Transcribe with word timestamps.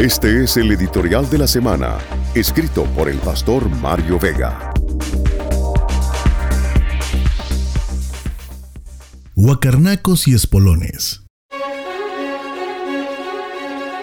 Este 0.00 0.44
es 0.44 0.56
el 0.56 0.72
editorial 0.72 1.28
de 1.28 1.36
la 1.36 1.46
semana, 1.46 1.98
escrito 2.34 2.84
por 2.96 3.10
el 3.10 3.18
pastor 3.18 3.68
Mario 3.68 4.18
Vega. 4.18 4.72
Huacarnacos 9.36 10.26
y 10.26 10.32
espolones. 10.32 11.20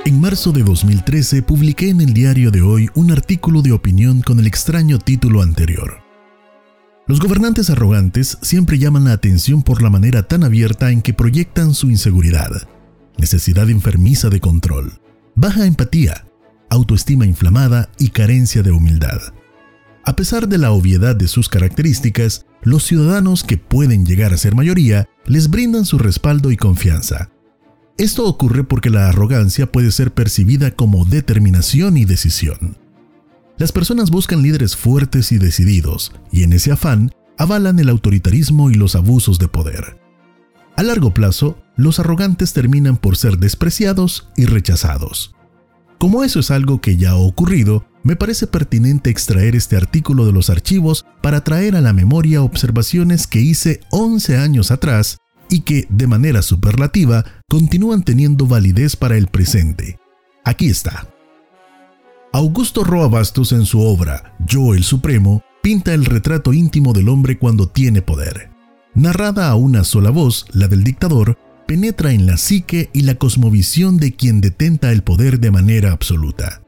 En 0.05 0.21
marzo 0.21 0.51
de 0.51 0.61
2013 0.61 1.41
publiqué 1.41 1.89
en 1.89 2.01
el 2.01 2.13
diario 2.13 2.51
de 2.51 2.61
hoy 2.61 2.89
un 2.93 3.11
artículo 3.11 3.63
de 3.63 3.71
opinión 3.71 4.21
con 4.21 4.37
el 4.37 4.45
extraño 4.45 4.99
título 4.99 5.41
anterior. 5.41 6.03
Los 7.07 7.19
gobernantes 7.19 7.71
arrogantes 7.71 8.37
siempre 8.43 8.77
llaman 8.77 9.05
la 9.05 9.13
atención 9.13 9.63
por 9.63 9.81
la 9.81 9.89
manera 9.89 10.27
tan 10.27 10.43
abierta 10.43 10.91
en 10.91 11.01
que 11.01 11.15
proyectan 11.15 11.73
su 11.73 11.89
inseguridad, 11.89 12.51
necesidad 13.17 13.67
enfermiza 13.71 14.29
de 14.29 14.39
control, 14.39 14.93
baja 15.37 15.65
empatía, 15.65 16.25
autoestima 16.69 17.25
inflamada 17.25 17.89
y 17.97 18.09
carencia 18.09 18.63
de 18.63 18.71
humildad. 18.71 19.21
A 20.03 20.15
pesar 20.15 20.49
de 20.49 20.57
la 20.57 20.71
obviedad 20.71 21.15
de 21.15 21.27
sus 21.27 21.47
características, 21.47 22.45
los 22.63 22.83
ciudadanos 22.83 23.43
que 23.43 23.57
pueden 23.57 24.05
llegar 24.05 24.33
a 24.33 24.37
ser 24.37 24.55
mayoría 24.55 25.07
les 25.25 25.49
brindan 25.49 25.85
su 25.85 25.99
respaldo 25.99 26.51
y 26.51 26.57
confianza, 26.57 27.29
esto 27.97 28.25
ocurre 28.25 28.63
porque 28.63 28.91
la 28.91 29.09
arrogancia 29.09 29.71
puede 29.71 29.91
ser 29.91 30.13
percibida 30.13 30.71
como 30.71 31.03
determinación 31.05 31.97
y 31.97 32.05
decisión. 32.05 32.77
Las 33.57 33.71
personas 33.71 34.11
buscan 34.11 34.43
líderes 34.43 34.75
fuertes 34.75 35.31
y 35.31 35.39
decididos, 35.39 36.13
y 36.31 36.43
en 36.43 36.53
ese 36.53 36.71
afán 36.71 37.11
avalan 37.39 37.79
el 37.79 37.89
autoritarismo 37.89 38.69
y 38.69 38.75
los 38.75 38.95
abusos 38.95 39.39
de 39.39 39.47
poder. 39.47 39.99
A 40.75 40.83
largo 40.83 41.11
plazo, 41.11 41.57
los 41.77 41.99
arrogantes 41.99 42.53
terminan 42.53 42.97
por 42.97 43.15
ser 43.15 43.37
despreciados 43.37 44.29
y 44.35 44.45
rechazados. 44.45 45.33
Como 45.99 46.23
eso 46.23 46.39
es 46.39 46.51
algo 46.51 46.81
que 46.81 46.97
ya 46.97 47.11
ha 47.11 47.15
ocurrido, 47.15 47.85
me 48.03 48.15
parece 48.15 48.47
pertinente 48.47 49.09
extraer 49.09 49.55
este 49.55 49.75
artículo 49.75 50.25
de 50.25 50.31
los 50.31 50.49
archivos 50.49 51.05
para 51.21 51.43
traer 51.43 51.75
a 51.75 51.81
la 51.81 51.93
memoria 51.93 52.41
observaciones 52.41 53.27
que 53.27 53.39
hice 53.39 53.81
11 53.91 54.37
años 54.37 54.71
atrás 54.71 55.17
y 55.49 55.61
que, 55.61 55.87
de 55.89 56.07
manera 56.07 56.41
superlativa, 56.41 57.25
continúan 57.49 58.03
teniendo 58.03 58.47
validez 58.47 58.95
para 58.95 59.17
el 59.17 59.27
presente. 59.27 59.99
Aquí 60.43 60.69
está. 60.69 61.07
Augusto 62.33 62.83
Roa 62.83 63.07
Bastos 63.07 63.51
en 63.51 63.65
su 63.65 63.81
obra 63.81 64.35
Yo 64.45 64.73
el 64.73 64.83
Supremo 64.83 65.43
pinta 65.63 65.93
el 65.93 66.05
retrato 66.05 66.53
íntimo 66.53 66.93
del 66.93 67.09
hombre 67.09 67.37
cuando 67.37 67.67
tiene 67.67 68.01
poder. 68.01 68.51
Narrada 68.93 69.49
a 69.49 69.55
una 69.55 69.83
sola 69.83 70.11
voz, 70.11 70.45
la 70.53 70.67
del 70.67 70.83
dictador, 70.83 71.37
penetra 71.67 72.13
en 72.13 72.25
la 72.25 72.37
psique 72.37 72.89
y 72.93 73.01
la 73.01 73.15
cosmovisión 73.15 73.97
de 73.97 74.13
quien 74.13 74.41
detenta 74.41 74.91
el 74.91 75.03
poder 75.03 75.39
de 75.39 75.51
manera 75.51 75.91
absoluta. 75.91 76.63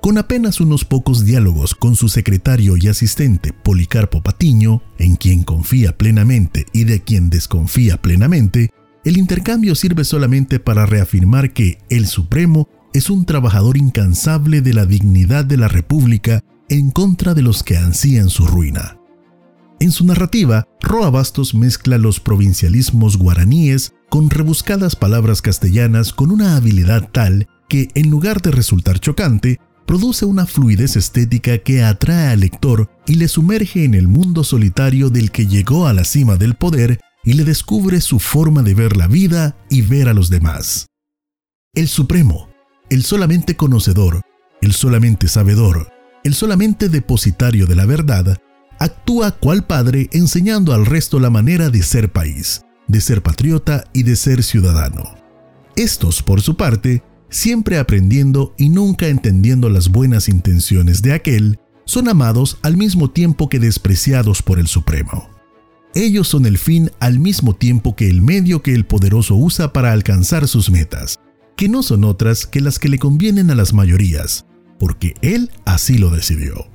Con 0.00 0.18
apenas 0.18 0.60
unos 0.60 0.84
pocos 0.84 1.24
diálogos 1.24 1.74
con 1.74 1.96
su 1.96 2.10
secretario 2.10 2.76
y 2.76 2.88
asistente 2.88 3.54
Policarpo 3.54 4.22
Patiño, 4.22 4.82
en 4.98 5.16
quien 5.16 5.44
confía 5.44 5.96
plenamente 5.96 6.66
y 6.74 6.84
de 6.84 7.02
quien 7.02 7.30
desconfía 7.30 7.96
plenamente, 7.96 8.70
el 9.04 9.16
intercambio 9.16 9.74
sirve 9.74 10.04
solamente 10.04 10.60
para 10.60 10.84
reafirmar 10.84 11.54
que 11.54 11.78
el 11.88 12.06
Supremo 12.06 12.68
es 12.92 13.08
un 13.08 13.24
trabajador 13.24 13.78
incansable 13.78 14.60
de 14.60 14.74
la 14.74 14.84
dignidad 14.84 15.46
de 15.46 15.56
la 15.56 15.68
República 15.68 16.44
en 16.68 16.90
contra 16.90 17.32
de 17.32 17.42
los 17.42 17.62
que 17.62 17.78
ansían 17.78 18.28
su 18.28 18.46
ruina. 18.46 18.98
En 19.84 19.92
su 19.92 20.06
narrativa, 20.06 20.66
Roa 20.80 21.10
Bastos 21.10 21.54
mezcla 21.54 21.98
los 21.98 22.18
provincialismos 22.18 23.18
guaraníes 23.18 23.92
con 24.08 24.30
rebuscadas 24.30 24.96
palabras 24.96 25.42
castellanas 25.42 26.14
con 26.14 26.30
una 26.30 26.56
habilidad 26.56 27.10
tal 27.12 27.48
que, 27.68 27.88
en 27.94 28.08
lugar 28.08 28.40
de 28.40 28.50
resultar 28.50 28.98
chocante, 28.98 29.60
produce 29.86 30.24
una 30.24 30.46
fluidez 30.46 30.96
estética 30.96 31.58
que 31.58 31.82
atrae 31.82 32.28
al 32.28 32.40
lector 32.40 32.88
y 33.06 33.16
le 33.16 33.28
sumerge 33.28 33.84
en 33.84 33.92
el 33.92 34.08
mundo 34.08 34.42
solitario 34.42 35.10
del 35.10 35.30
que 35.30 35.46
llegó 35.46 35.86
a 35.86 35.92
la 35.92 36.04
cima 36.04 36.36
del 36.36 36.54
poder 36.54 36.98
y 37.22 37.34
le 37.34 37.44
descubre 37.44 38.00
su 38.00 38.20
forma 38.20 38.62
de 38.62 38.72
ver 38.72 38.96
la 38.96 39.06
vida 39.06 39.54
y 39.68 39.82
ver 39.82 40.08
a 40.08 40.14
los 40.14 40.30
demás. 40.30 40.86
El 41.74 41.88
Supremo, 41.88 42.48
el 42.88 43.02
solamente 43.02 43.54
conocedor, 43.54 44.22
el 44.62 44.72
solamente 44.72 45.28
sabedor, 45.28 45.92
el 46.24 46.32
solamente 46.32 46.88
depositario 46.88 47.66
de 47.66 47.74
la 47.76 47.84
verdad, 47.84 48.38
actúa 48.84 49.32
cual 49.32 49.66
padre 49.66 50.10
enseñando 50.12 50.74
al 50.74 50.84
resto 50.84 51.18
la 51.18 51.30
manera 51.30 51.70
de 51.70 51.82
ser 51.82 52.12
país, 52.12 52.62
de 52.86 53.00
ser 53.00 53.22
patriota 53.22 53.84
y 53.94 54.02
de 54.02 54.14
ser 54.14 54.42
ciudadano. 54.42 55.14
Estos, 55.74 56.22
por 56.22 56.42
su 56.42 56.56
parte, 56.56 57.02
siempre 57.30 57.78
aprendiendo 57.78 58.54
y 58.58 58.68
nunca 58.68 59.08
entendiendo 59.08 59.70
las 59.70 59.88
buenas 59.88 60.28
intenciones 60.28 61.00
de 61.00 61.14
aquel, 61.14 61.58
son 61.86 62.08
amados 62.08 62.58
al 62.62 62.76
mismo 62.76 63.10
tiempo 63.10 63.48
que 63.48 63.58
despreciados 63.58 64.42
por 64.42 64.58
el 64.58 64.66
Supremo. 64.66 65.30
Ellos 65.94 66.28
son 66.28 66.44
el 66.44 66.58
fin 66.58 66.90
al 67.00 67.18
mismo 67.18 67.54
tiempo 67.54 67.96
que 67.96 68.10
el 68.10 68.20
medio 68.20 68.62
que 68.62 68.74
el 68.74 68.84
poderoso 68.84 69.34
usa 69.34 69.72
para 69.72 69.92
alcanzar 69.92 70.46
sus 70.46 70.70
metas, 70.70 71.20
que 71.56 71.70
no 71.70 71.82
son 71.82 72.04
otras 72.04 72.46
que 72.46 72.60
las 72.60 72.78
que 72.78 72.90
le 72.90 72.98
convienen 72.98 73.50
a 73.50 73.54
las 73.54 73.72
mayorías, 73.72 74.44
porque 74.78 75.14
él 75.22 75.50
así 75.64 75.96
lo 75.96 76.10
decidió. 76.10 76.73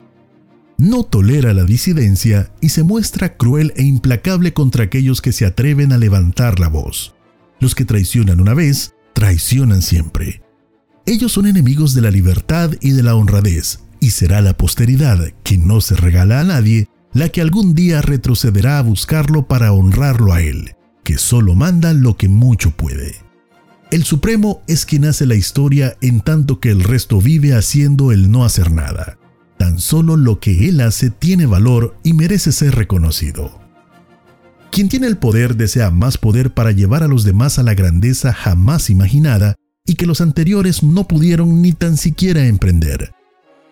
No 0.80 1.04
tolera 1.04 1.54
la 1.54 1.66
disidencia 1.66 2.54
y 2.62 2.70
se 2.70 2.84
muestra 2.84 3.36
cruel 3.36 3.74
e 3.76 3.84
implacable 3.84 4.54
contra 4.54 4.86
aquellos 4.86 5.22
que 5.22 5.34
se 5.34 5.46
atreven 5.46 5.92
a 5.92 5.98
levantar 5.98 6.62
la 6.62 6.70
voz. 6.70 7.14
Los 7.60 7.76
que 7.76 7.84
traicionan 7.84 8.40
una 8.40 8.54
vez, 8.54 8.96
traicionan 9.14 9.82
siempre. 9.82 10.42
Ellos 11.06 11.34
son 11.34 11.48
enemigos 11.48 11.94
de 11.96 12.02
la 12.02 12.12
libertad 12.12 12.72
y 12.80 12.92
de 12.92 13.04
la 13.04 13.16
honradez, 13.16 13.82
y 14.00 14.12
será 14.12 14.40
la 14.40 14.56
posteridad, 14.56 15.34
que 15.44 15.58
no 15.58 15.82
se 15.82 15.98
regala 15.98 16.40
a 16.40 16.46
nadie, 16.46 16.88
la 17.12 17.28
que 17.28 17.42
algún 17.42 17.76
día 17.76 18.02
retrocederá 18.02 18.80
a 18.80 18.82
buscarlo 18.82 19.50
para 19.50 19.74
honrarlo 19.74 20.32
a 20.32 20.42
él, 20.42 20.78
que 21.04 21.18
solo 21.18 21.56
manda 21.56 21.92
lo 21.92 22.16
que 22.16 22.30
mucho 22.30 22.72
puede. 22.72 23.18
El 23.92 24.06
Supremo 24.06 24.62
es 24.66 24.86
quien 24.86 25.04
hace 25.04 25.26
la 25.26 25.36
historia 25.36 25.98
en 26.00 26.22
tanto 26.22 26.62
que 26.62 26.70
el 26.70 26.86
resto 26.86 27.20
vive 27.20 27.54
haciendo 27.54 28.14
el 28.14 28.32
no 28.32 28.46
hacer 28.46 28.72
nada. 28.72 29.19
Tan 29.60 29.78
solo 29.78 30.16
lo 30.16 30.40
que 30.40 30.70
él 30.70 30.80
hace 30.80 31.10
tiene 31.10 31.46
valor 31.46 31.98
y 32.02 32.14
merece 32.14 32.54
ser 32.54 32.76
reconocido. 32.76 33.60
Quien 34.72 34.88
tiene 34.88 35.08
el 35.08 35.18
poder 35.18 35.58
desea 35.58 35.92
más 35.92 36.18
poder 36.18 36.54
para 36.54 36.72
llevar 36.72 37.04
a 37.04 37.10
los 37.10 37.26
demás 37.26 37.60
a 37.60 37.64
la 37.64 37.74
grandeza 37.74 38.32
jamás 38.32 38.90
imaginada 38.90 39.56
y 39.86 39.96
que 39.96 40.06
los 40.06 40.22
anteriores 40.22 40.82
no 40.82 41.10
pudieron 41.10 41.62
ni 41.62 41.74
tan 41.74 41.98
siquiera 41.98 42.46
emprender. 42.46 43.12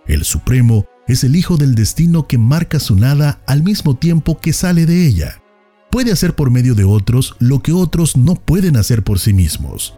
El 0.07 0.25
Supremo 0.25 0.85
es 1.07 1.23
el 1.23 1.37
hijo 1.37 1.55
del 1.55 1.73
destino 1.73 2.27
que 2.27 2.37
marca 2.37 2.81
su 2.81 2.97
nada 2.97 3.41
al 3.47 3.63
mismo 3.63 3.95
tiempo 3.95 4.41
que 4.41 4.51
sale 4.51 4.85
de 4.85 5.07
ella. 5.07 5.41
Puede 5.89 6.11
hacer 6.11 6.35
por 6.35 6.51
medio 6.51 6.75
de 6.75 6.83
otros 6.83 7.37
lo 7.39 7.61
que 7.61 7.71
otros 7.71 8.17
no 8.17 8.35
pueden 8.35 8.75
hacer 8.75 9.05
por 9.05 9.19
sí 9.19 9.31
mismos. 9.31 9.97